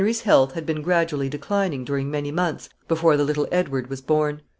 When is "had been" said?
0.53-0.81